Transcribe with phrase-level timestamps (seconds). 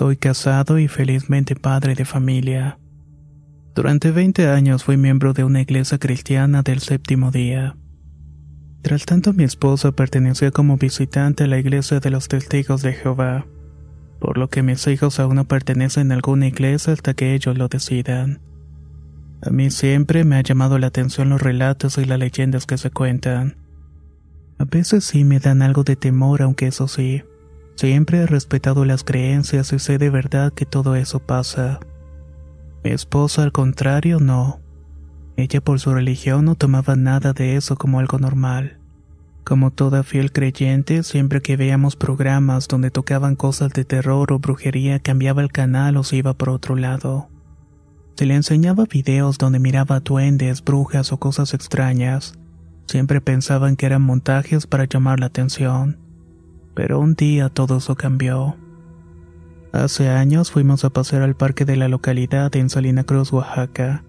[0.00, 2.78] Soy casado y felizmente padre de familia.
[3.74, 7.76] Durante 20 años fui miembro de una iglesia cristiana del séptimo día.
[8.80, 13.44] Tras tanto mi esposa pertenecía como visitante a la iglesia de los testigos de Jehová,
[14.20, 17.68] por lo que mis hijos aún no pertenecen a alguna iglesia hasta que ellos lo
[17.68, 18.40] decidan.
[19.42, 22.90] A mí siempre me ha llamado la atención los relatos y las leyendas que se
[22.90, 23.58] cuentan.
[24.56, 27.22] A veces sí me dan algo de temor, aunque eso sí,
[27.80, 31.80] siempre he respetado las creencias y sé de verdad que todo eso pasa.
[32.84, 34.60] Mi esposa, al contrario, no.
[35.38, 38.76] Ella por su religión no tomaba nada de eso como algo normal.
[39.44, 44.98] Como toda fiel creyente, siempre que veíamos programas donde tocaban cosas de terror o brujería,
[45.00, 47.30] cambiaba el canal o se iba por otro lado.
[48.14, 52.34] Se le enseñaba videos donde miraba duendes, brujas o cosas extrañas.
[52.86, 56.09] Siempre pensaban que eran montajes para llamar la atención.
[56.80, 58.56] Pero un día todo eso cambió.
[59.70, 64.02] Hace años fuimos a pasear al parque de la localidad en Salina Cruz, Oaxaca.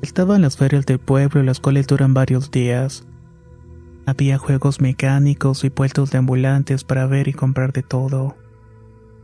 [0.00, 3.06] Estaban las ferias del pueblo, las cuales duran varios días.
[4.06, 8.34] Había juegos mecánicos y puestos de ambulantes para ver y comprar de todo.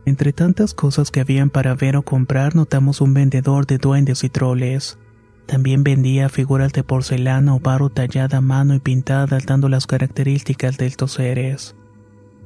[0.05, 4.29] Entre tantas cosas que habían para ver o comprar, notamos un vendedor de duendes y
[4.29, 4.99] troles.
[5.47, 10.77] También vendía figuras de porcelana o barro tallada a mano y pintadas dando las características
[10.77, 11.75] de estos seres.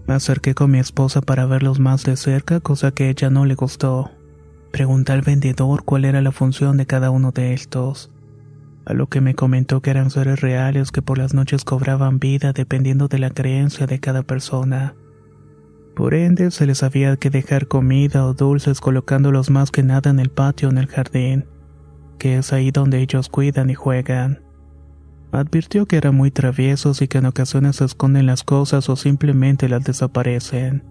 [0.08, 3.46] Me acerqué con mi esposa para verlos más de cerca, cosa que a ella no
[3.46, 4.12] le gustó.
[4.72, 8.12] Pregunté al vendedor cuál era la función de cada uno de estos.
[8.86, 12.54] A lo que me comentó que eran seres reales que por las noches cobraban vida
[12.54, 14.94] dependiendo de la creencia de cada persona.
[15.96, 20.20] Por ende, se les había que dejar comida o dulces colocándolos más que nada en
[20.20, 21.46] el patio o en el jardín,
[22.20, 24.45] que es ahí donde ellos cuidan y juegan.
[25.36, 29.84] Advirtió que eran muy traviesos y que en ocasiones esconden las cosas o simplemente las
[29.84, 30.86] desaparecen.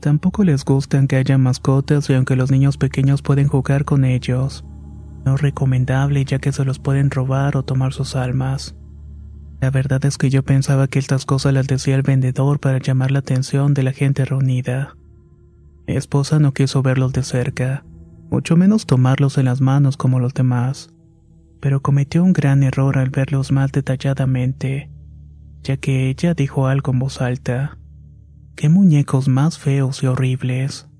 [0.00, 4.64] Tampoco les gustan que haya mascotas y aunque los niños pequeños pueden jugar con ellos,
[5.24, 8.74] no es recomendable ya que se los pueden robar o tomar sus almas.
[9.60, 13.12] La verdad es que yo pensaba que estas cosas las decía el vendedor para llamar
[13.12, 14.96] la atención de la gente reunida.
[15.86, 17.84] Mi esposa no quiso verlos de cerca,
[18.32, 20.93] mucho menos tomarlos en las manos como los demás
[21.64, 24.90] pero cometió un gran error al verlos más detalladamente,
[25.62, 27.78] ya que ella dijo algo en voz alta.
[28.54, 30.90] ¡Qué muñecos más feos y horribles!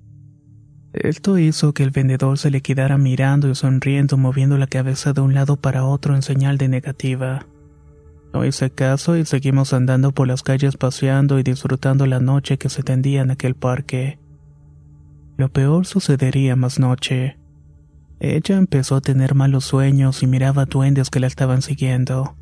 [0.91, 5.21] Esto hizo que el vendedor se le quedara mirando y sonriendo moviendo la cabeza de
[5.21, 7.45] un lado para otro en señal de negativa.
[8.33, 12.69] No hice caso y seguimos andando por las calles paseando y disfrutando la noche que
[12.69, 14.17] se tendía en aquel parque.
[15.37, 17.37] Lo peor sucedería más noche.
[18.19, 22.35] Ella empezó a tener malos sueños y miraba duendes que la estaban siguiendo.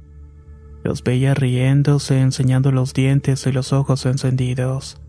[0.83, 5.01] Los veía riéndose, enseñando los dientes y los ojos encendidos.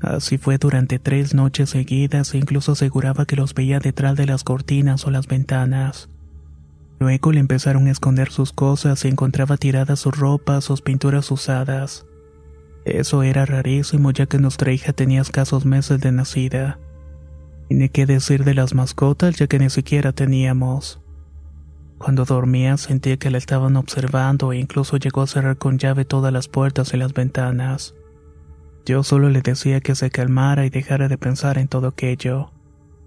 [0.00, 4.44] Así fue durante tres noches seguidas e incluso aseguraba que los veía detrás de las
[4.44, 6.08] cortinas o las ventanas.
[7.00, 12.06] Luego le empezaron a esconder sus cosas y encontraba tiradas sus ropas, sus pinturas usadas.
[12.84, 16.78] Eso era rarísimo ya que nuestra hija tenía escasos meses de nacida.
[17.68, 21.00] Y ni qué decir de las mascotas ya que ni siquiera teníamos.
[21.98, 26.32] Cuando dormía sentía que la estaban observando e incluso llegó a cerrar con llave todas
[26.32, 27.94] las puertas y las ventanas.
[28.84, 32.52] Yo solo le decía que se calmara y dejara de pensar en todo aquello,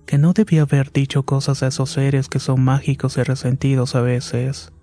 [0.08, 4.02] que no debía haber dicho cosas a esos seres que son mágicos y resentidos a
[4.02, 4.74] veces.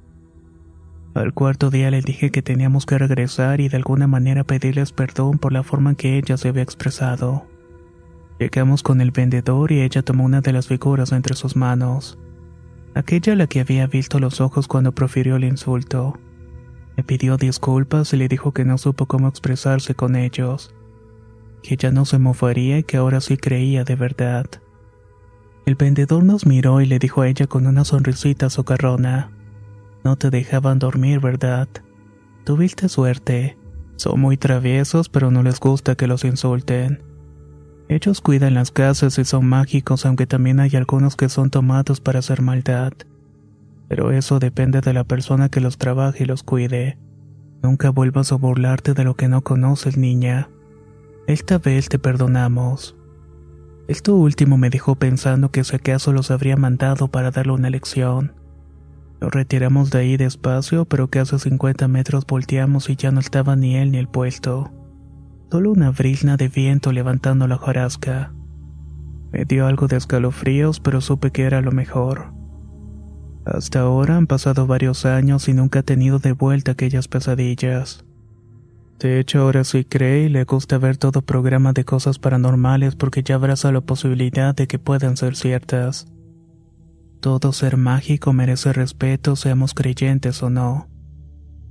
[1.14, 5.38] Al cuarto día le dije que teníamos que regresar y de alguna manera pedirles perdón
[5.38, 7.46] por la forma en que ella se había expresado.
[8.38, 12.18] Llegamos con el vendedor y ella tomó una de las figuras entre sus manos,
[12.94, 16.18] aquella la que había visto los ojos cuando profirió el insulto.
[16.96, 20.74] Me pidió disculpas y le dijo que no supo cómo expresarse con ellos,
[21.62, 24.46] que ya no se mofaría y que ahora sí creía de verdad.
[25.64, 29.30] El vendedor nos miró y le dijo a ella con una sonrisita socarrona.
[30.04, 31.68] No te dejaban dormir, ¿verdad?
[32.44, 33.56] Tuviste suerte.
[33.96, 37.13] Son muy traviesos, pero no les gusta que los insulten.
[37.88, 42.20] Ellos cuidan las casas y son mágicos, aunque también hay algunos que son tomados para
[42.20, 42.92] hacer maldad.
[43.88, 46.98] Pero eso depende de la persona que los trabaje y los cuide.
[47.62, 50.48] Nunca vuelvas a burlarte de lo que no conoces, niña.
[51.26, 52.96] Esta vez te perdonamos.
[53.86, 58.32] Esto último me dejó pensando que si acaso los habría mandado para darle una lección.
[59.20, 63.76] Nos retiramos de ahí despacio, pero casi 50 metros volteamos y ya no estaba ni
[63.76, 64.70] él ni el puesto.
[65.54, 68.32] Solo una brisna de viento levantando la jarasca.
[69.30, 72.34] Me dio algo de escalofríos, pero supe que era lo mejor.
[73.44, 78.04] Hasta ahora han pasado varios años y nunca he tenido de vuelta aquellas pesadillas.
[78.98, 83.22] De hecho, ahora sí cree y le gusta ver todo programa de cosas paranormales porque
[83.22, 86.08] ya abraza la posibilidad de que puedan ser ciertas.
[87.20, 90.88] Todo ser mágico merece respeto, seamos creyentes o no,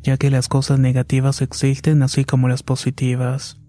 [0.03, 3.59] ya que las cosas negativas existen así como las positivas.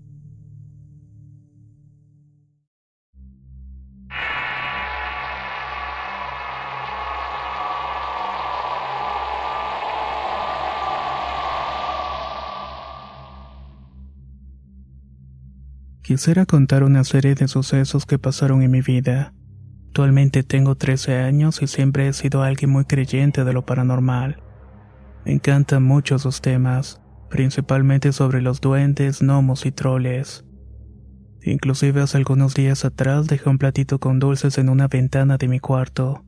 [16.04, 19.32] Quisiera contar una serie de sucesos que pasaron en mi vida.
[19.86, 24.42] Actualmente tengo 13 años y siempre he sido alguien muy creyente de lo paranormal.
[25.24, 30.44] Me encantan mucho sus temas, principalmente sobre los duendes, gnomos y troles.
[31.42, 35.58] Inclusive hace algunos días atrás dejé un platito con dulces en una ventana de mi
[35.58, 36.22] cuarto.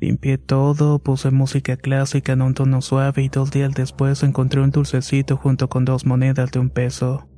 [0.00, 4.70] Limpié todo, puse música clásica en un tono suave y dos días después encontré un
[4.70, 7.28] dulcecito junto con dos monedas de un peso.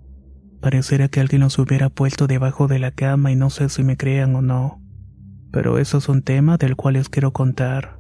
[0.65, 3.99] Pareciera que alguien los hubiera puesto debajo de la cama y no sé si me
[3.99, 4.81] crean o no.
[5.53, 7.99] Pero eso es un tema del cual les quiero contar.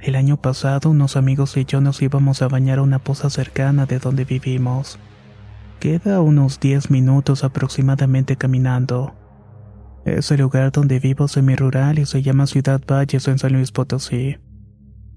[0.00, 3.84] El año pasado unos amigos y yo nos íbamos a bañar a una poza cercana
[3.84, 4.98] de donde vivimos.
[5.80, 9.14] Queda unos 10 minutos aproximadamente caminando.
[10.06, 14.38] Es el lugar donde vivo semi-rural y se llama Ciudad Valles en San Luis Potosí.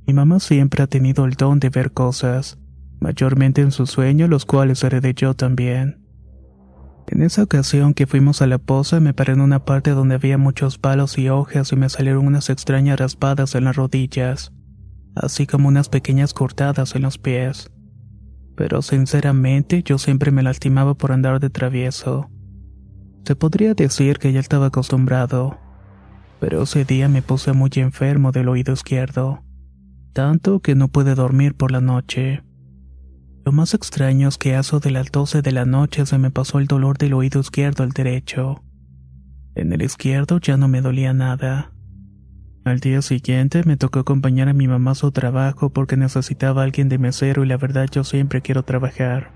[0.05, 2.59] Mi mamá siempre ha tenido el don de ver cosas,
[2.99, 6.04] mayormente en sus sueños, los cuales heredé yo también.
[7.07, 10.37] En esa ocasión que fuimos a la poza me paré en una parte donde había
[10.37, 14.51] muchos palos y hojas y me salieron unas extrañas raspadas en las rodillas,
[15.15, 17.71] así como unas pequeñas cortadas en los pies.
[18.55, 22.29] Pero sinceramente yo siempre me lastimaba por andar de travieso.
[23.23, 25.59] Se podría decir que ya estaba acostumbrado,
[26.39, 29.43] pero ese día me puse muy enfermo del oído izquierdo,
[30.13, 32.43] tanto que no pude dormir por la noche.
[33.45, 36.31] Lo más extraño es que a eso de las 12 de la noche se me
[36.31, 38.63] pasó el dolor del oído izquierdo al derecho.
[39.53, 41.71] En el izquierdo ya no me dolía nada.
[42.63, 46.63] Al día siguiente me tocó acompañar a mi mamá a su trabajo porque necesitaba a
[46.63, 49.31] alguien de mesero y la verdad yo siempre quiero trabajar.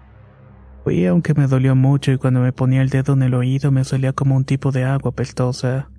[0.83, 3.83] Fui aunque me dolió mucho y cuando me ponía el dedo en el oído me
[3.83, 5.91] salía como un tipo de agua pestosa.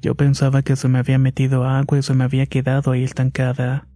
[0.00, 3.88] Yo pensaba que se me había metido agua y se me había quedado ahí estancada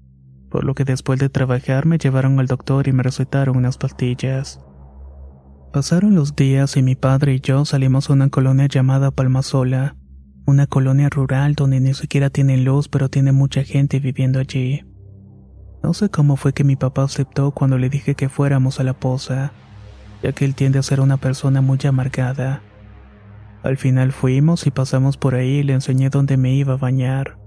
[0.52, 4.60] por lo que después de trabajar me llevaron al doctor y me recetaron unas pastillas.
[5.72, 9.96] Pasaron los días y mi padre y yo salimos a una colonia llamada Palmasola,
[10.44, 14.84] una colonia rural donde ni siquiera tiene luz pero tiene mucha gente viviendo allí.
[15.82, 18.92] No sé cómo fue que mi papá aceptó cuando le dije que fuéramos a la
[18.92, 19.52] poza,
[20.22, 22.60] ya que él tiende a ser una persona muy amargada.
[23.62, 27.38] Al final fuimos y pasamos por ahí y le enseñé dónde me iba a bañar,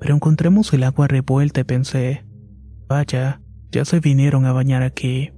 [0.00, 2.24] pero encontramos el agua revuelta y pensé,
[2.94, 3.40] Vaya,
[3.72, 5.32] ya se vinieron a bañar aquí.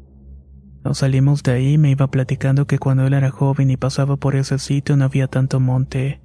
[0.85, 4.19] Nos salimos de ahí y me iba platicando que cuando él era joven y pasaba
[4.19, 6.21] por ese sitio no había tanto monte.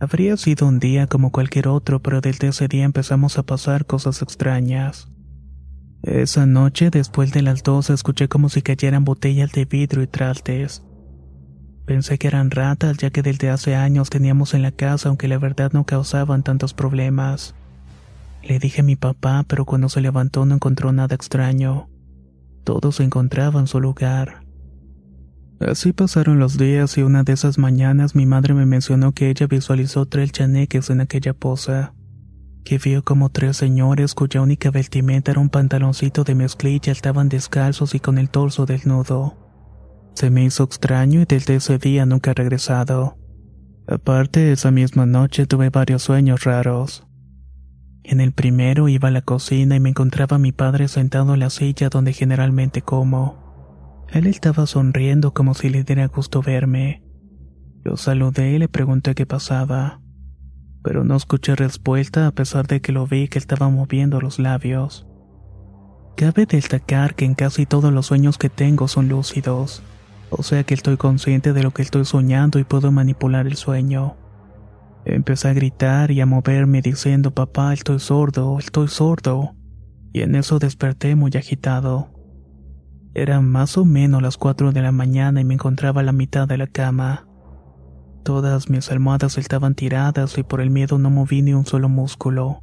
[0.00, 4.20] Habría sido un día como cualquier otro, pero desde ese día empezamos a pasar cosas
[4.20, 5.08] extrañas.
[6.02, 10.82] Esa noche, después de las dos, escuché como si cayeran botellas de vidrio y trastes.
[11.86, 15.38] Pensé que eran ratas, ya que desde hace años teníamos en la casa, aunque la
[15.38, 17.54] verdad no causaban tantos problemas.
[18.48, 21.90] Le dije a mi papá, pero cuando se levantó no encontró nada extraño.
[22.64, 24.42] Todo se encontraba en su lugar.
[25.60, 29.46] Así pasaron los días y una de esas mañanas mi madre me mencionó que ella
[29.46, 31.92] visualizó tres chaneques en aquella poza,
[32.64, 37.94] que vio como tres señores cuya única vestimenta era un pantaloncito de mezclilla estaban descalzos
[37.94, 39.36] y con el torso desnudo.
[40.14, 43.18] Se me hizo extraño y desde ese día nunca he regresado.
[43.86, 47.07] Aparte, esa misma noche tuve varios sueños raros.
[48.10, 51.40] En el primero iba a la cocina y me encontraba a mi padre sentado en
[51.40, 54.06] la silla donde generalmente como.
[54.10, 57.02] Él estaba sonriendo como si le diera gusto verme.
[57.84, 60.00] Lo saludé y le pregunté qué pasaba,
[60.82, 65.06] pero no escuché respuesta a pesar de que lo vi que estaba moviendo los labios.
[66.16, 69.82] Cabe destacar que en casi todos los sueños que tengo son lúcidos,
[70.30, 74.16] o sea que estoy consciente de lo que estoy soñando y puedo manipular el sueño.
[75.10, 79.54] Empecé a gritar y a moverme diciendo papá estoy sordo, estoy sordo,
[80.12, 82.10] y en eso desperté muy agitado.
[83.14, 86.46] Eran más o menos las cuatro de la mañana y me encontraba a la mitad
[86.46, 87.26] de la cama.
[88.22, 92.62] Todas mis almohadas estaban tiradas y por el miedo no moví ni un solo músculo.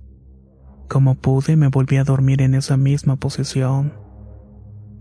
[0.87, 3.93] Como pude, me volví a dormir en esa misma posición.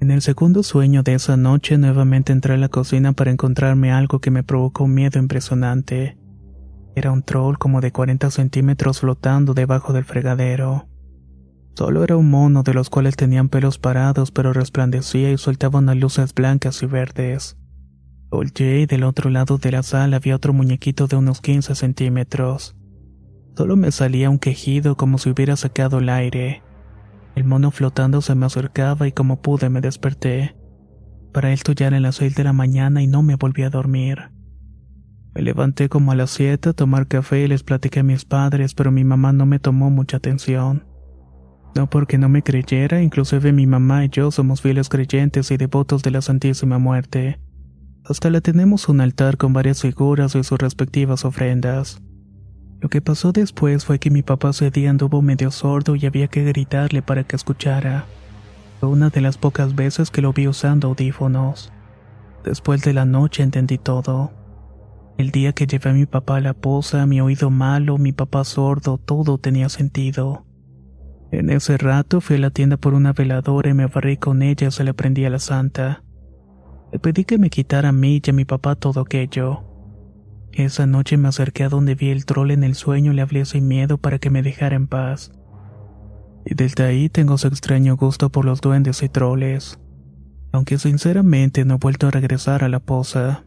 [0.00, 4.18] En el segundo sueño de esa noche nuevamente entré a la cocina para encontrarme algo
[4.20, 6.16] que me provocó un miedo impresionante.
[6.96, 10.88] Era un troll como de 40 centímetros flotando debajo del fregadero.
[11.76, 15.96] Solo era un mono de los cuales tenían pelos parados pero resplandecía y soltaba unas
[15.96, 17.56] luces blancas y verdes.
[18.30, 22.76] Oye, y del otro lado de la sala había otro muñequito de unos 15 centímetros.
[23.56, 26.62] Solo me salía un quejido como si hubiera sacado el aire.
[27.34, 30.56] El mono flotando se me acercaba y como pude me desperté.
[31.32, 34.33] Para esto ya era las 6 de la mañana y no me volví a dormir.
[35.34, 38.74] Me levanté como a las 7 a tomar café y les platiqué a mis padres,
[38.74, 40.84] pero mi mamá no me tomó mucha atención.
[41.74, 46.04] No porque no me creyera, inclusive mi mamá y yo somos fieles creyentes y devotos
[46.04, 47.40] de la Santísima Muerte.
[48.04, 52.00] Hasta le tenemos un altar con varias figuras y sus respectivas ofrendas.
[52.80, 56.28] Lo que pasó después fue que mi papá ese día anduvo medio sordo y había
[56.28, 58.04] que gritarle para que escuchara.
[58.78, 61.72] Fue una de las pocas veces que lo vi usando audífonos.
[62.44, 64.43] Después de la noche entendí todo.
[65.16, 68.42] El día que llevé a mi papá a la poza, mi oído malo, mi papá
[68.42, 70.44] sordo, todo tenía sentido.
[71.30, 74.71] En ese rato fui a la tienda por una veladora y me barrí con ella
[74.71, 76.02] se la prendí a la santa.
[76.92, 79.64] Le pedí que me quitara a mí y a mi papá todo aquello.
[80.52, 83.44] Esa noche me acerqué a donde vi el troll en el sueño y le hablé
[83.44, 85.33] sin miedo para que me dejara en paz.
[86.44, 89.80] Y desde ahí tengo su extraño gusto por los duendes y troles.
[90.52, 93.44] Aunque sinceramente no he vuelto a regresar a la poza.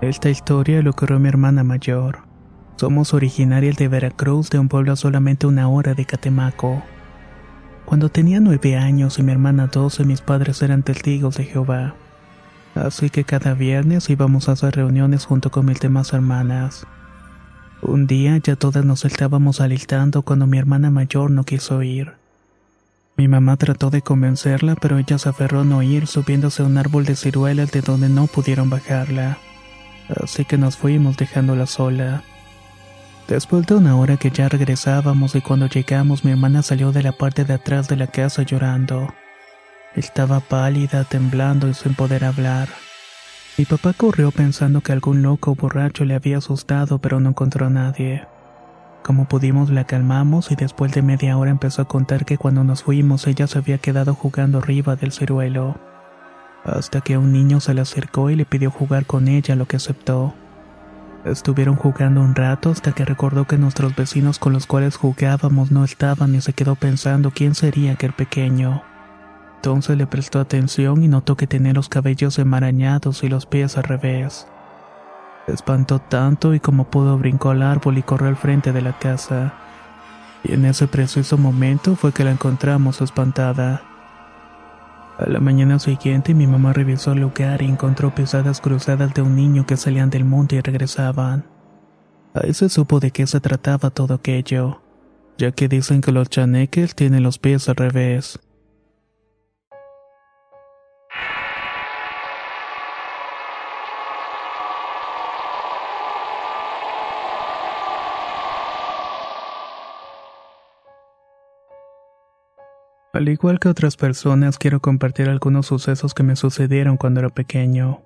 [0.00, 2.20] Esta historia le ocurrió a mi hermana mayor.
[2.76, 6.82] Somos originarias de Veracruz, de un pueblo a solamente una hora de Catemaco.
[7.84, 11.96] Cuando tenía nueve años y mi hermana doce, mis padres eran testigos de Jehová.
[12.74, 16.86] Así que cada viernes íbamos a hacer reuniones junto con mis demás hermanas.
[17.82, 22.12] Un día ya todas nos estábamos alistando cuando mi hermana mayor no quiso ir.
[23.18, 26.78] Mi mamá trató de convencerla, pero ella se aferró a no ir, subiéndose a un
[26.78, 29.36] árbol de ciruelas de donde no pudieron bajarla
[30.22, 32.22] así que nos fuimos dejándola sola.
[33.28, 37.12] Después de una hora que ya regresábamos y cuando llegamos mi hermana salió de la
[37.12, 39.14] parte de atrás de la casa llorando.
[39.94, 42.68] Estaba pálida, temblando y sin poder hablar.
[43.56, 47.70] Mi papá corrió pensando que algún loco borracho le había asustado pero no encontró a
[47.70, 48.26] nadie.
[49.04, 52.82] Como pudimos la calmamos y después de media hora empezó a contar que cuando nos
[52.82, 55.89] fuimos ella se había quedado jugando arriba del ciruelo
[56.64, 59.76] hasta que un niño se le acercó y le pidió jugar con ella, lo que
[59.76, 60.34] aceptó.
[61.24, 65.84] Estuvieron jugando un rato hasta que recordó que nuestros vecinos con los cuales jugábamos no
[65.84, 68.82] estaban y se quedó pensando quién sería aquel pequeño.
[69.56, 73.84] Entonces le prestó atención y notó que tenía los cabellos enmarañados y los pies al
[73.84, 74.46] revés.
[75.46, 79.52] Espantó tanto y como pudo brincó al árbol y corrió al frente de la casa.
[80.44, 83.82] Y en ese preciso momento fue que la encontramos espantada.
[85.20, 89.36] A la mañana siguiente mi mamá revisó el lugar y encontró pesadas cruzadas de un
[89.36, 91.44] niño que salían del monte y regresaban.
[92.32, 94.80] Ahí se supo de qué se trataba todo aquello,
[95.36, 98.40] ya que dicen que los chaneques tienen los pies al revés.
[113.12, 118.04] Al igual que otras personas, quiero compartir algunos sucesos que me sucedieron cuando era pequeño.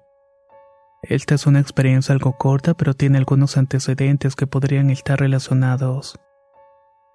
[1.03, 6.19] Esta es una experiencia algo corta, pero tiene algunos antecedentes que podrían estar relacionados.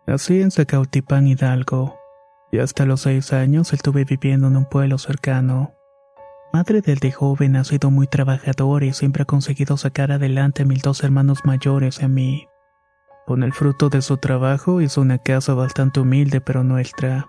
[0.05, 1.97] Nací en Zacautipán, Hidalgo,
[2.51, 5.73] y hasta los seis años estuve viviendo en un pueblo cercano.
[6.53, 10.65] Madre del de joven ha sido muy trabajadora y siempre ha conseguido sacar adelante a
[10.65, 12.47] mis dos hermanos mayores y a mí.
[13.25, 17.27] Con el fruto de su trabajo hizo una casa bastante humilde pero nuestra.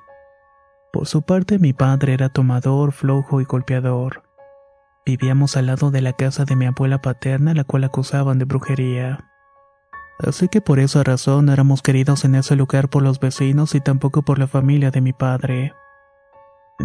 [0.93, 4.23] Por su parte mi padre era tomador, flojo y golpeador.
[5.07, 9.31] Vivíamos al lado de la casa de mi abuela paterna, la cual acusaban de brujería.
[10.19, 13.81] Así que por esa razón no éramos queridos en ese lugar por los vecinos y
[13.81, 15.73] tampoco por la familia de mi padre.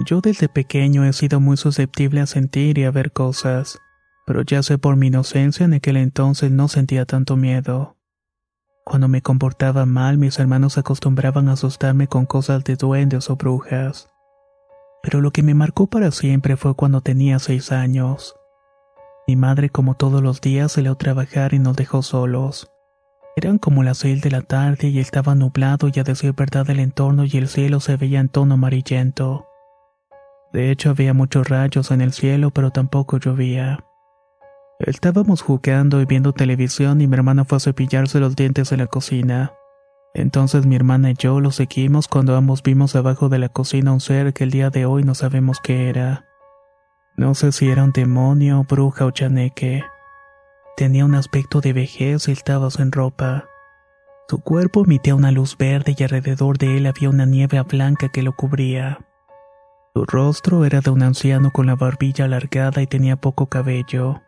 [0.05, 3.79] Yo desde pequeño he sido muy susceptible a sentir y a ver cosas,
[4.25, 7.94] pero ya sé por mi inocencia en aquel entonces no sentía tanto miedo.
[8.85, 14.11] Cuando me comportaba mal, mis hermanos acostumbraban a asustarme con cosas de duendes o brujas.
[15.01, 18.35] Pero lo que me marcó para siempre fue cuando tenía seis años.
[19.27, 22.71] Mi madre, como todos los días, salió a trabajar y nos dejó solos.
[23.35, 26.79] Eran como las seis de la tarde y estaba nublado y a decir verdad el
[26.79, 29.47] entorno y el cielo se veía en tono amarillento.
[30.53, 33.83] De hecho había muchos rayos en el cielo pero tampoco llovía.
[34.79, 38.87] Estábamos jugando y viendo televisión y mi hermana fue a cepillarse los dientes en la
[38.87, 39.53] cocina.
[40.13, 44.01] Entonces mi hermana y yo lo seguimos cuando ambos vimos abajo de la cocina un
[44.01, 46.25] ser que el día de hoy no sabemos qué era.
[47.15, 49.83] No sé si era un demonio, bruja o chaneque.
[50.75, 53.45] Tenía un aspecto de vejez y estaba sin ropa.
[54.27, 58.23] Su cuerpo emitía una luz verde y alrededor de él había una nieve blanca que
[58.23, 58.99] lo cubría.
[59.93, 64.21] Su rostro era de un anciano con la barbilla alargada y tenía poco cabello.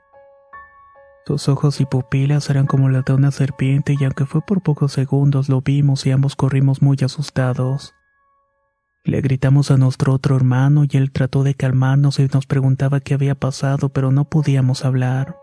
[1.28, 4.94] Sus ojos y pupilas eran como las de una serpiente y aunque fue por pocos
[4.94, 7.94] segundos lo vimos y ambos corrimos muy asustados.
[9.04, 13.14] Le gritamos a nuestro otro hermano y él trató de calmarnos y nos preguntaba qué
[13.14, 15.36] había pasado pero no podíamos hablar.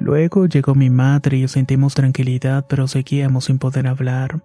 [0.00, 4.42] Luego llegó mi madre y sentimos tranquilidad pero seguíamos sin poder hablar.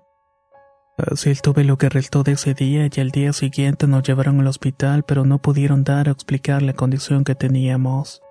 [1.00, 4.46] Así estuve lo que restó de ese día y al día siguiente nos llevaron al
[4.46, 8.22] hospital pero no pudieron dar a explicar la condición que teníamos.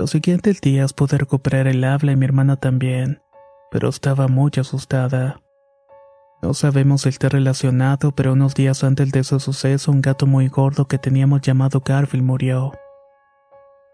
[0.00, 3.20] Los siguientes días pude recuperar el habla y mi hermana también,
[3.70, 5.42] pero estaba muy asustada.
[6.40, 10.48] No sabemos si está relacionado, pero unos días antes de ese suceso un gato muy
[10.48, 12.72] gordo que teníamos llamado Garfield murió.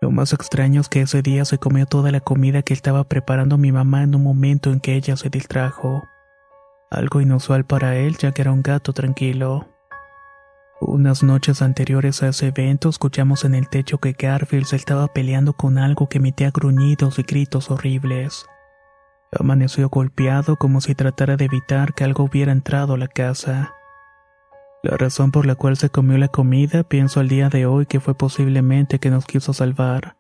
[0.01, 3.59] Lo más extraño es que ese día se comió toda la comida que estaba preparando
[3.59, 6.05] mi mamá en un momento en que ella se distrajo.
[6.88, 9.66] Algo inusual para él ya que era un gato tranquilo.
[10.81, 15.55] Unas noches anteriores a ese evento escuchamos en el techo que Garfield se estaba peleando
[15.55, 18.45] con algo que emitía gruñidos y gritos horribles.
[19.33, 23.73] Amaneció golpeado como si tratara de evitar que algo hubiera entrado a la casa.
[24.83, 27.99] La razón por la cual se comió la comida pienso al día de hoy que
[27.99, 30.17] fue posiblemente que nos quiso salvar.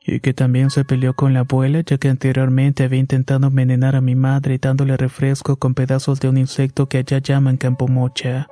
[0.00, 4.00] Y que también se peleó con la abuela ya que anteriormente había intentado envenenar a
[4.00, 8.46] mi madre dándole refresco con pedazos de un insecto que allá llaman campomocha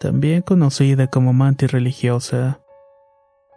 [0.00, 2.60] también conocida como mantis religiosa.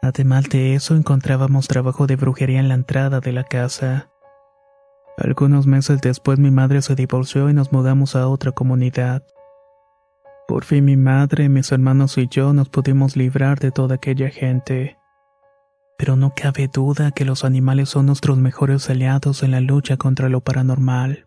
[0.02, 4.10] Además de eso, encontrábamos trabajo de brujería en la entrada de la casa.
[5.18, 9.24] Algunos meses después mi madre se divorció y nos mudamos a otra comunidad.
[10.48, 14.98] Por fin mi madre, mis hermanos y yo nos pudimos librar de toda aquella gente.
[15.98, 20.30] Pero no cabe duda que los animales son nuestros mejores aliados en la lucha contra
[20.30, 21.27] lo paranormal.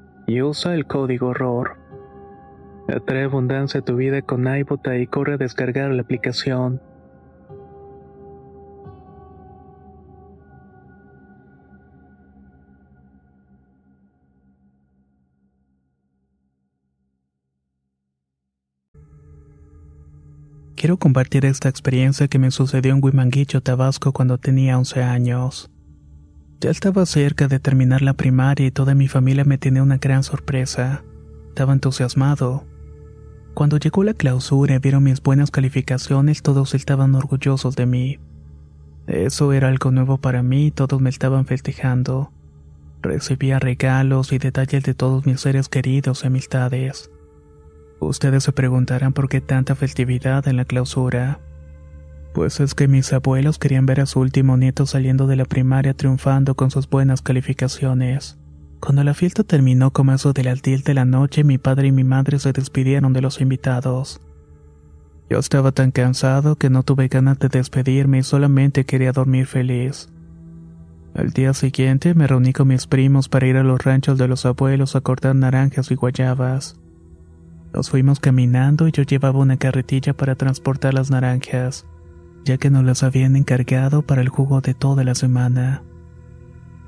[0.27, 1.77] y usa el código error.
[2.87, 6.81] Atrae abundancia a tu vida con iBota y corre a descargar la aplicación.
[20.81, 25.69] Quiero compartir esta experiencia que me sucedió en Huimanguillo, Tabasco cuando tenía 11 años.
[26.61, 30.21] Ya estaba cerca de terminar la primaria y toda mi familia me tenía una gran
[30.21, 31.03] sorpresa.
[31.47, 32.65] Estaba entusiasmado.
[33.55, 38.19] Cuando llegó la clausura y vieron mis buenas calificaciones, todos estaban orgullosos de mí.
[39.07, 42.31] Eso era algo nuevo para mí y todos me estaban festejando.
[43.01, 47.09] Recibía regalos y detalles de todos mis seres queridos y amistades.
[47.99, 51.39] Ustedes se preguntarán por qué tanta festividad en la clausura.
[52.33, 55.93] Pues es que mis abuelos querían ver a su último nieto saliendo de la primaria
[55.93, 58.37] triunfando con sus buenas calificaciones.
[58.79, 61.91] Cuando la fiesta terminó como eso de las 10 de la noche, mi padre y
[61.91, 64.21] mi madre se despidieron de los invitados.
[65.29, 70.09] Yo estaba tan cansado que no tuve ganas de despedirme y solamente quería dormir feliz.
[71.13, 74.45] Al día siguiente me reuní con mis primos para ir a los ranchos de los
[74.45, 76.79] abuelos a cortar naranjas y guayabas.
[77.73, 81.85] Nos fuimos caminando y yo llevaba una carretilla para transportar las naranjas,
[82.43, 85.83] ya que nos las habían encargado para el jugo de toda la semana.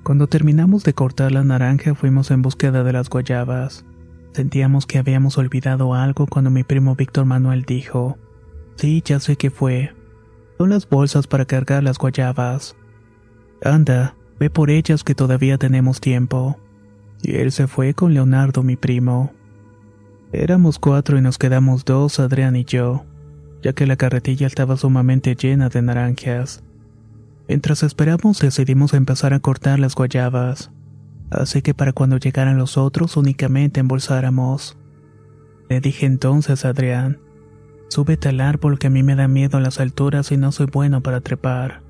[0.03, 3.85] Cuando terminamos de cortar la naranja fuimos en búsqueda de las guayabas.
[4.33, 8.17] Sentíamos que habíamos olvidado algo cuando mi primo Víctor Manuel dijo,
[8.75, 9.93] Sí, ya sé qué fue.
[10.57, 12.75] Son las bolsas para cargar las guayabas.
[13.63, 16.57] Anda, ve por ellas que todavía tenemos tiempo.
[17.21, 19.31] Y él se fue con Leonardo, mi primo.
[20.33, 23.05] Éramos cuatro y nos quedamos dos, Adrián y yo,
[23.63, 26.63] ya que la carretilla estaba sumamente llena de naranjas.
[27.47, 30.71] Mientras esperamos decidimos empezar a cortar las guayabas,
[31.31, 34.77] así que para cuando llegaran los otros únicamente embolsáramos.
[35.69, 37.19] Le dije entonces a Adrián,
[37.87, 41.01] súbete al árbol que a mí me da miedo las alturas y no soy bueno
[41.01, 41.81] para trepar.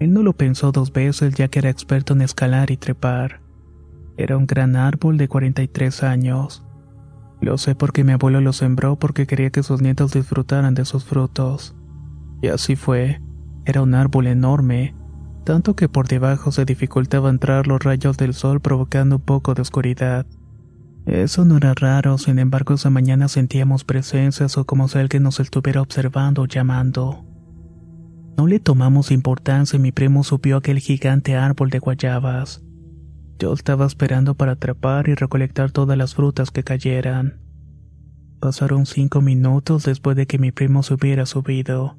[0.00, 3.40] Él no lo pensó dos veces ya que era experto en escalar y trepar.
[4.16, 6.64] Era un gran árbol de 43 años
[7.42, 11.04] lo sé porque mi abuelo lo sembró porque quería que sus nietos disfrutaran de sus
[11.04, 11.74] frutos.
[12.40, 13.20] Y así fue.
[13.64, 14.94] Era un árbol enorme,
[15.44, 19.62] tanto que por debajo se dificultaba entrar los rayos del sol provocando un poco de
[19.62, 20.26] oscuridad.
[21.06, 25.40] Eso no era raro, sin embargo esa mañana sentíamos presencias o como si alguien nos
[25.40, 27.24] estuviera observando o llamando.
[28.36, 32.62] No le tomamos importancia y mi primo subió aquel gigante árbol de guayabas.
[33.42, 37.40] Yo estaba esperando para atrapar y recolectar todas las frutas que cayeran.
[38.38, 41.96] Pasaron cinco minutos después de que mi primo se hubiera subido.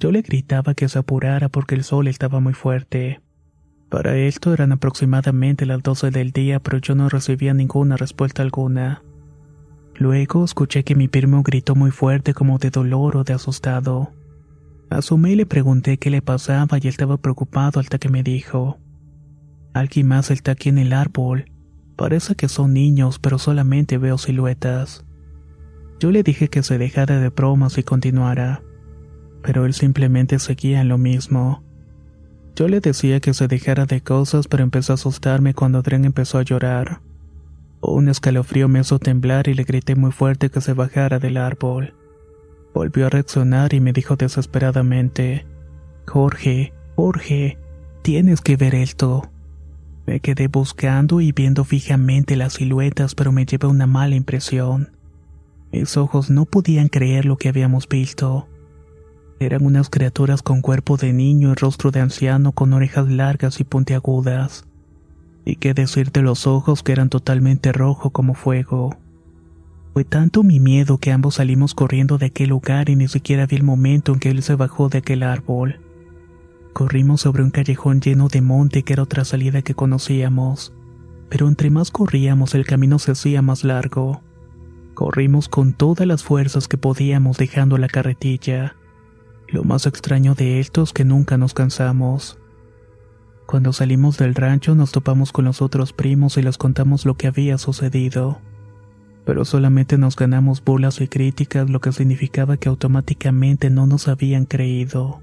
[0.00, 3.20] Yo le gritaba que se apurara porque el sol estaba muy fuerte.
[3.90, 9.04] Para esto eran aproximadamente las doce del día, pero yo no recibía ninguna respuesta alguna.
[9.94, 14.10] Luego escuché que mi primo gritó muy fuerte como de dolor o de asustado.
[14.90, 18.80] Asumí y le pregunté qué le pasaba y estaba preocupado hasta que me dijo,
[19.74, 21.50] Alguien más está aquí en el árbol.
[21.96, 25.04] Parece que son niños, pero solamente veo siluetas.
[25.98, 28.62] Yo le dije que se dejara de bromas y continuara,
[29.42, 31.62] pero él simplemente seguía en lo mismo.
[32.54, 36.38] Yo le decía que se dejara de cosas, pero empezó a asustarme cuando Adrián empezó
[36.38, 37.00] a llorar.
[37.80, 41.94] Un escalofrío me hizo temblar y le grité muy fuerte que se bajara del árbol.
[42.74, 45.46] Volvió a reaccionar y me dijo desesperadamente,
[46.06, 47.58] Jorge, Jorge,
[48.02, 49.31] tienes que ver esto.
[50.06, 54.90] Me quedé buscando y viendo fijamente las siluetas, pero me llevé una mala impresión.
[55.70, 58.48] Mis ojos no podían creer lo que habíamos visto.
[59.38, 63.64] Eran unas criaturas con cuerpo de niño y rostro de anciano con orejas largas y
[63.64, 64.64] puntiagudas.
[65.44, 68.96] Y qué decir de los ojos que eran totalmente rojo como fuego.
[69.92, 73.56] Fue tanto mi miedo que ambos salimos corriendo de aquel lugar y ni siquiera vi
[73.56, 75.80] el momento en que él se bajó de aquel árbol.
[76.72, 80.72] Corrimos sobre un callejón lleno de monte que era otra salida que conocíamos,
[81.28, 84.22] pero entre más corríamos el camino se hacía más largo.
[84.94, 88.76] Corrimos con todas las fuerzas que podíamos dejando la carretilla.
[89.48, 92.38] Lo más extraño de esto es que nunca nos cansamos.
[93.46, 97.26] Cuando salimos del rancho nos topamos con los otros primos y les contamos lo que
[97.26, 98.40] había sucedido.
[99.26, 104.46] Pero solamente nos ganamos burlas y críticas, lo que significaba que automáticamente no nos habían
[104.46, 105.20] creído.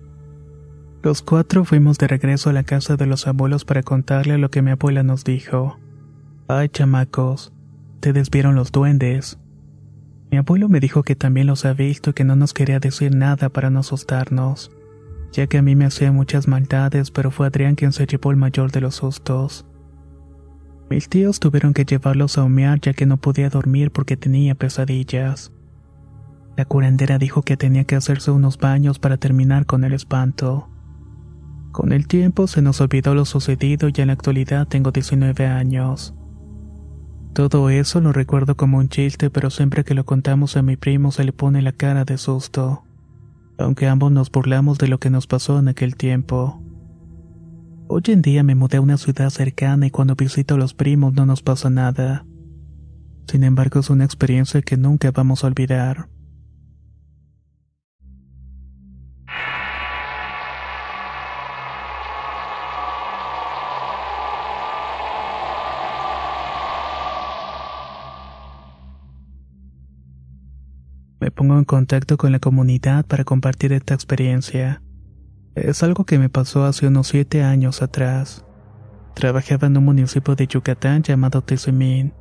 [1.01, 4.61] Los cuatro fuimos de regreso a la casa de los abuelos para contarle lo que
[4.61, 5.79] mi abuela nos dijo.
[6.49, 7.53] Ay, chamacos,
[8.01, 9.39] te desvieron los duendes.
[10.29, 13.15] Mi abuelo me dijo que también los había visto y que no nos quería decir
[13.15, 14.71] nada para no asustarnos,
[15.31, 18.37] ya que a mí me hacía muchas maldades, pero fue Adrián quien se llevó el
[18.37, 19.65] mayor de los sustos.
[20.89, 25.53] Mis tíos tuvieron que llevarlos a humear ya que no podía dormir porque tenía pesadillas.
[26.57, 30.67] La curandera dijo que tenía que hacerse unos baños para terminar con el espanto.
[31.71, 36.15] Con el tiempo se nos olvidó lo sucedido y en la actualidad tengo 19 años.
[37.33, 41.11] Todo eso lo recuerdo como un chiste, pero siempre que lo contamos a mi primo
[41.11, 42.83] se le pone la cara de susto,
[43.57, 46.61] aunque ambos nos burlamos de lo que nos pasó en aquel tiempo.
[47.87, 51.13] Hoy en día me mudé a una ciudad cercana y cuando visito a los primos
[51.13, 52.25] no nos pasa nada.
[53.27, 56.09] Sin embargo, es una experiencia que nunca vamos a olvidar.
[71.31, 74.81] Pongo en contacto con la comunidad para compartir esta experiencia.
[75.55, 78.45] Es algo que me pasó hace unos siete años atrás.
[79.15, 82.13] Trabajaba en un municipio de Yucatán llamado Tizimín.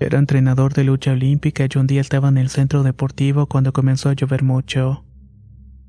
[0.00, 4.10] Era entrenador de lucha olímpica y un día estaba en el centro deportivo cuando comenzó
[4.10, 5.04] a llover mucho.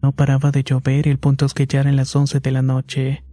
[0.02, 2.62] No paraba de llover y el punto es que ya eran las once de la
[2.62, 3.24] noche.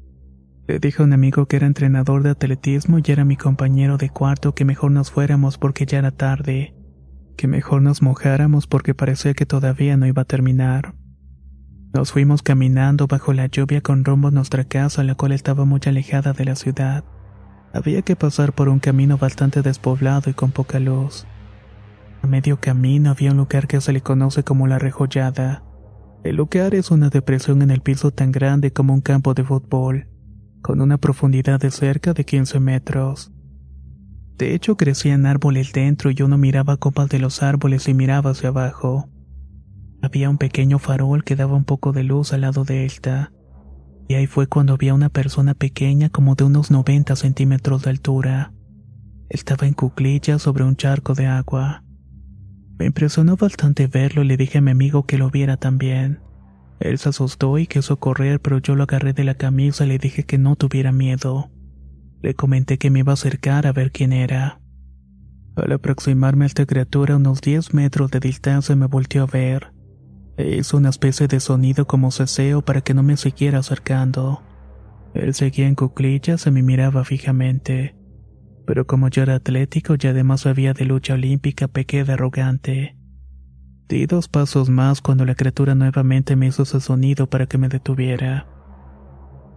[0.67, 4.11] Le dije a un amigo que era entrenador de atletismo y era mi compañero de
[4.11, 6.76] cuarto que mejor nos fuéramos porque ya era tarde
[7.37, 10.95] que mejor nos mojáramos porque parecía que todavía no iba a terminar.
[11.93, 15.81] Nos fuimos caminando bajo la lluvia con rumbo a nuestra casa, la cual estaba muy
[15.87, 17.05] alejada de la ciudad.
[17.73, 21.27] Había que pasar por un camino bastante despoblado y con poca luz.
[22.23, 25.63] A medio camino había un lugar que se le conoce como la Rejollada.
[26.25, 30.09] El lugar es una depresión en el piso tan grande como un campo de fútbol,
[30.61, 33.33] con una profundidad de cerca de 15 metros.
[34.39, 38.33] De hecho, crecían árboles dentro y yo no miraba copas de los árboles y miraba
[38.33, 39.09] hacia abajo.
[40.03, 43.33] Había un pequeño farol que daba un poco de luz al lado de esta.
[44.09, 47.91] Y ahí fue cuando vi a una persona pequeña como de unos 90 centímetros de
[47.91, 48.53] altura.
[49.29, 51.83] Estaba en cuclillas sobre un charco de agua.
[52.79, 56.21] Me impresionó bastante verlo y le dije a mi amigo que lo viera también.
[56.79, 59.99] Él se asustó y quiso correr, pero yo lo agarré de la camisa y le
[59.99, 61.51] dije que no tuviera miedo.
[62.23, 64.61] Le comenté que me iba a acercar a ver quién era.
[65.57, 69.73] Al aproximarme a esta criatura a unos 10 metros de distancia me volteó a ver.
[70.37, 74.43] E hizo una especie de sonido como ceseo para que no me siguiera acercando.
[75.15, 77.97] Él seguía en cuclillas y me miraba fijamente.
[78.67, 82.97] Pero como yo era atlético y además sabía de lucha olímpica, pequé de arrogante.
[83.89, 87.69] Di dos pasos más cuando la criatura nuevamente me hizo ese sonido para que me
[87.69, 88.47] detuviera.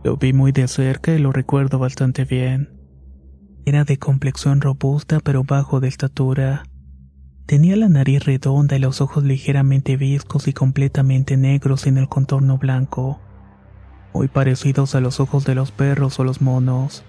[0.04, 2.70] Lo vi muy de cerca y lo recuerdo bastante bien.
[3.66, 6.64] Era de complexión robusta pero bajo de estatura.
[7.46, 12.58] Tenía la nariz redonda y los ojos ligeramente viscos y completamente negros sin el contorno
[12.58, 13.20] blanco,
[14.14, 17.04] muy parecidos a los ojos de los perros o los monos.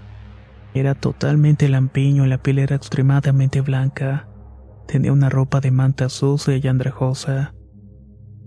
[0.75, 4.29] Era totalmente lampiño y la piel era extremadamente blanca.
[4.87, 7.55] Tenía una ropa de manta sucia y andrajosa.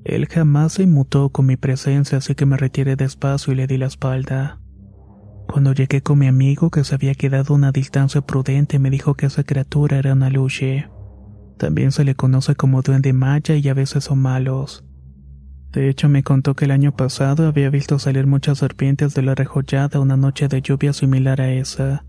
[0.05, 3.77] Él jamás se inmutó con mi presencia, así que me retiré despacio y le di
[3.77, 4.59] la espalda.
[5.47, 9.13] Cuando llegué con mi amigo, que se había quedado a una distancia prudente, me dijo
[9.13, 10.89] que esa criatura era una luche.
[11.57, 14.83] También se le conoce como duende maya y a veces son malos.
[15.71, 19.35] De hecho, me contó que el año pasado había visto salir muchas serpientes de la
[19.35, 22.05] rejollada una noche de lluvia similar a esa.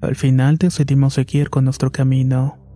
[0.00, 2.67] Al final decidimos seguir con nuestro camino.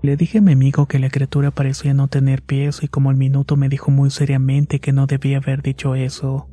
[0.00, 3.16] Le dije a mi amigo que la criatura parecía no tener pies y como el
[3.16, 6.48] minuto me dijo muy seriamente que no debía haber dicho eso,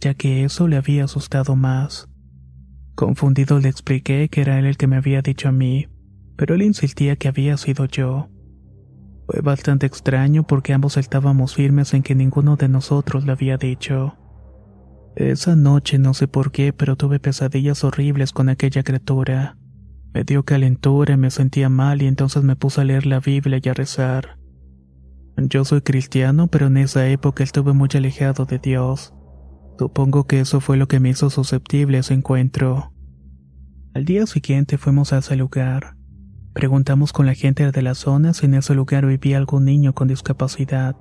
[0.00, 2.08] ya que eso le había asustado más.
[2.94, 5.88] Confundido le expliqué que era él el que me había dicho a mí,
[6.36, 8.28] pero él insistía que había sido yo.
[9.26, 14.16] Fue bastante extraño porque ambos estábamos firmes en que ninguno de nosotros le había dicho.
[15.16, 19.57] Esa noche no sé por qué, pero tuve pesadillas horribles con aquella criatura.
[20.18, 23.68] Me dio calentura, me sentía mal y entonces me puse a leer la Biblia y
[23.68, 24.36] a rezar.
[25.36, 29.14] Yo soy cristiano, pero en esa época estuve muy alejado de Dios.
[29.78, 32.92] Supongo que eso fue lo que me hizo susceptible a ese encuentro.
[33.94, 35.94] Al día siguiente fuimos a ese lugar.
[36.52, 40.08] Preguntamos con la gente de la zona si en ese lugar vivía algún niño con
[40.08, 40.96] discapacidad.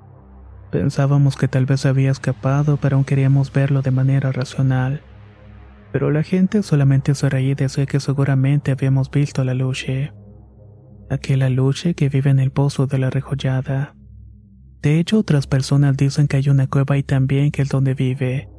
[0.72, 5.02] Pensábamos que tal vez había escapado, pero aún queríamos verlo de manera racional.
[5.92, 10.12] Pero la gente solamente y decía que seguramente habíamos visto a la Luche.
[11.10, 13.96] Aquella Luche que vive en el pozo de la rejollada.
[14.82, 18.50] De hecho, otras personas dicen que hay una cueva ahí también que es donde vive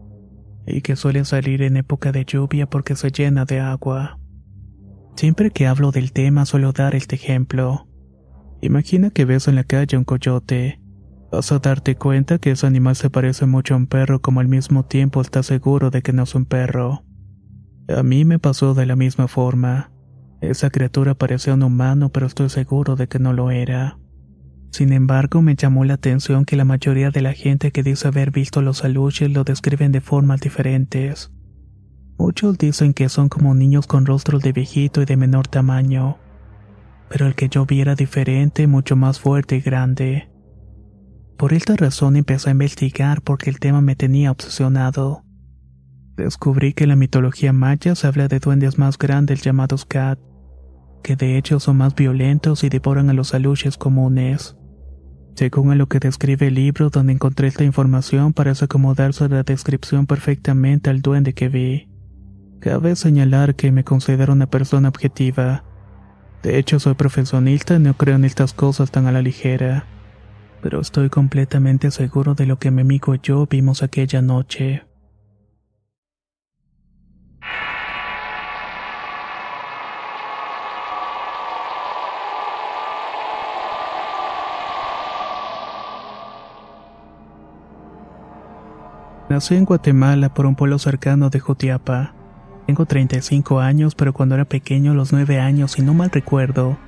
[0.67, 4.19] y que suele salir en época de lluvia porque se llena de agua.
[5.17, 7.89] Siempre que hablo del tema suelo dar este ejemplo.
[8.61, 10.81] Imagina que ves en la calle un coyote.
[11.31, 14.49] Vas a darte cuenta que ese animal se parece mucho a un perro como al
[14.49, 17.05] mismo tiempo estás seguro de que no es un perro.
[17.89, 19.91] A mí me pasó de la misma forma.
[20.41, 23.99] Esa criatura parecía un humano pero estoy seguro de que no lo era.
[24.71, 28.31] Sin embargo, me llamó la atención que la mayoría de la gente que dice haber
[28.31, 31.33] visto los aluches lo describen de formas diferentes.
[32.19, 36.19] Muchos dicen que son como niños con rostros de viejito y de menor tamaño,
[37.09, 40.29] pero el que yo vi era diferente, mucho más fuerte y grande.
[41.39, 45.23] Por esta razón empecé a investigar porque el tema me tenía obsesionado.
[46.19, 50.19] Descubrí que la mitología maya se habla de duendes más grandes llamados Kat,
[51.05, 54.57] que de hecho son más violentos y devoran a los aluches comunes.
[55.37, 59.45] Según a lo que describe el libro donde encontré esta información, parece acomodarse a la
[59.45, 61.89] descripción perfectamente al duende que vi.
[62.59, 65.63] Cabe señalar que me considero una persona objetiva.
[66.43, 69.87] De hecho, soy profesionista y no creo en estas cosas tan a la ligera.
[70.63, 74.88] Pero estoy completamente seguro de lo que mi amigo y yo vimos aquella noche.
[89.29, 92.15] Nací en Guatemala por un pueblo cercano de Jutiapa.
[92.67, 96.79] Tengo 35 años, pero cuando era pequeño, los 9 años, y no mal recuerdo,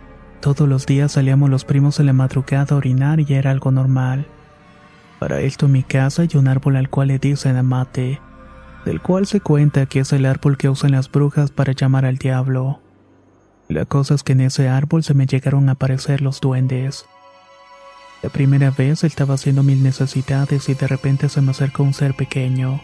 [0.41, 4.27] todos los días salíamos los primos en la madrugada a orinar y era algo normal.
[5.19, 8.21] Para esto en mi casa hay un árbol al cual le dicen amate,
[8.87, 12.17] del cual se cuenta que es el árbol que usan las brujas para llamar al
[12.17, 12.81] diablo.
[13.69, 17.05] La cosa es que en ese árbol se me llegaron a aparecer los duendes.
[18.23, 22.15] La primera vez estaba haciendo mil necesidades y de repente se me acercó un ser
[22.15, 22.83] pequeño.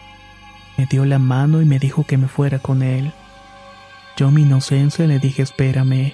[0.77, 3.11] Me dio la mano y me dijo que me fuera con él.
[4.17, 6.13] Yo, mi inocencia, le dije espérame.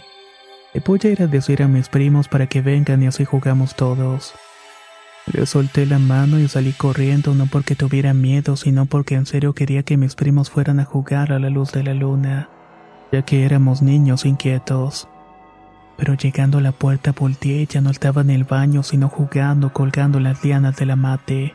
[0.74, 3.76] Le voy a ir a decir a mis primos para que vengan y así jugamos
[3.76, 4.34] todos.
[5.32, 9.54] Le solté la mano y salí corriendo no porque tuviera miedo, sino porque en serio
[9.54, 12.50] quería que mis primos fueran a jugar a la luz de la luna,
[13.14, 15.08] ya que éramos niños inquietos
[15.98, 19.74] pero llegando a la puerta volteé y ya no estaba en el baño, sino jugando,
[19.74, 21.54] colgando las lianas de la mate,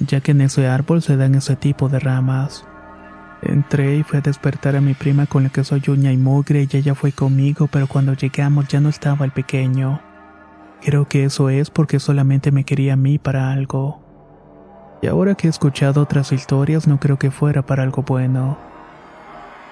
[0.00, 2.66] ya que en ese árbol se dan ese tipo de ramas.
[3.42, 6.66] Entré y fui a despertar a mi prima con la que soy uña y mugre
[6.70, 10.00] y ella fue conmigo, pero cuando llegamos ya no estaba el pequeño.
[10.82, 14.00] Creo que eso es porque solamente me quería a mí para algo.
[15.02, 18.58] Y ahora que he escuchado otras historias no creo que fuera para algo bueno.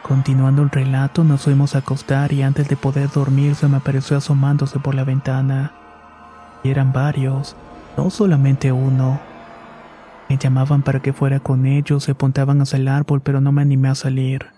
[0.07, 4.19] Continuando el relato, nos fuimos a acostar y antes de poder dormir se me apareció
[4.19, 5.73] asomándose por la ventana.
[6.63, 7.57] Y eran varios,
[7.97, 9.19] no solamente uno.
[10.29, 13.63] Me llamaban para que fuera con ellos, se apuntaban hacia el árbol, pero no me
[13.63, 14.49] animé a salir.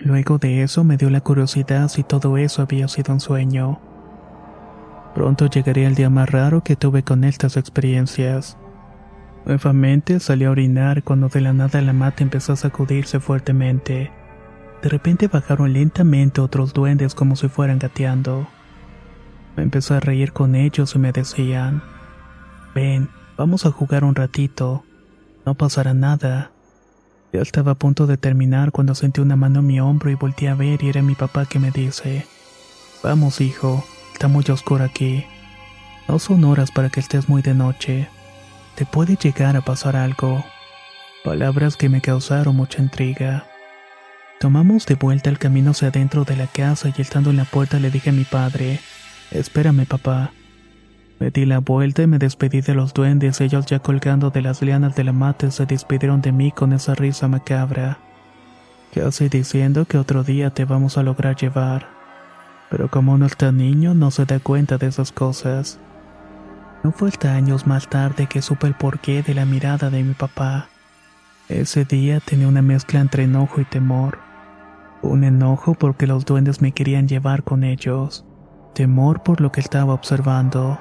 [0.00, 3.78] Luego de eso me dio la curiosidad si todo eso había sido un sueño.
[5.14, 8.56] Pronto llegaría el día más raro que tuve con estas experiencias.
[9.46, 14.10] Nuevamente salí a orinar cuando de la nada la mata empezó a sacudirse fuertemente.
[14.82, 18.48] De repente bajaron lentamente otros duendes como si fueran gateando.
[19.56, 21.82] Me empezó a reír con ellos y me decían,
[22.74, 24.84] ven, vamos a jugar un ratito,
[25.44, 26.50] no pasará nada.
[27.32, 30.48] Ya estaba a punto de terminar cuando sentí una mano en mi hombro y volteé
[30.48, 32.26] a ver y era mi papá que me dice,
[33.02, 35.24] vamos hijo, está muy oscuro aquí.
[36.08, 38.08] No son horas para que estés muy de noche.
[38.76, 40.44] Te puede llegar a pasar algo.
[41.22, 43.49] Palabras que me causaron mucha intriga.
[44.40, 47.78] Tomamos de vuelta el camino hacia adentro de la casa y estando en la puerta
[47.78, 48.80] le dije a mi padre,
[49.30, 50.30] espérame papá.
[51.18, 54.62] Me di la vuelta y me despedí de los duendes, ellos ya colgando de las
[54.62, 57.98] lianas de la mate se despidieron de mí con esa risa macabra.
[58.94, 61.86] casi diciendo que otro día te vamos a lograr llevar.
[62.70, 65.78] Pero como no está niño, no se da cuenta de esas cosas.
[66.82, 70.14] No fue hasta años más tarde que supe el porqué de la mirada de mi
[70.14, 70.70] papá.
[71.50, 74.29] Ese día tenía una mezcla entre enojo y temor.
[75.02, 78.24] Un enojo porque los duendes me querían llevar con ellos.
[78.74, 80.78] Temor por lo que estaba observando.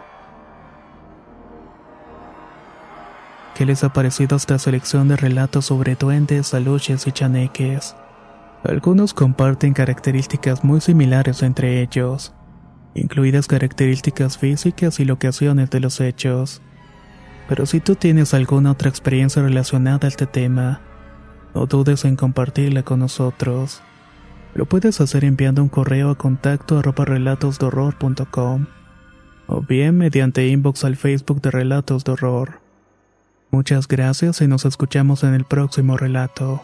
[3.56, 7.96] ¿Qué les ha parecido esta selección de relatos sobre duendes, aluches y chaneques?
[8.64, 12.34] Algunos comparten características muy similares entre ellos,
[12.94, 16.62] incluidas características físicas y locaciones de los hechos.
[17.48, 20.82] Pero si tú tienes alguna otra experiencia relacionada a este tema,
[21.56, 23.82] no dudes en compartirla con nosotros.
[24.56, 26.82] Lo puedes hacer enviando un correo a contacto
[29.48, 32.60] o bien mediante inbox al Facebook de Relatos de Horror.
[33.52, 36.64] Muchas gracias y nos escuchamos en el próximo relato.